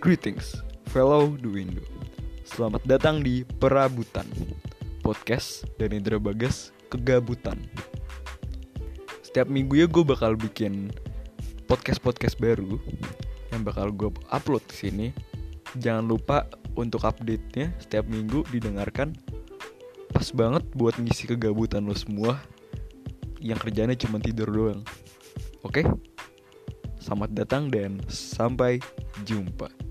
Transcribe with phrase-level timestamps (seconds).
[0.00, 1.84] Greetings, fellow Duindo.
[2.48, 4.24] Selamat datang di Perabutan,
[5.04, 7.60] podcast dari Indra Bagas Kegabutan.
[9.20, 10.88] Setiap minggu ya gue bakal bikin
[11.68, 12.80] podcast-podcast baru
[13.52, 15.06] yang bakal gue upload di sini.
[15.76, 16.48] Jangan lupa
[16.80, 19.12] untuk update-nya setiap minggu didengarkan.
[20.16, 22.40] Pas banget buat ngisi kegabutan lo semua
[23.36, 24.80] yang kerjanya cuma tidur doang.
[25.60, 25.84] Oke?
[26.96, 28.80] Selamat datang dan sampai
[29.28, 29.89] jumpa.